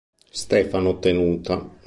Stefano 0.41 0.97
Tenuta. 0.97 1.69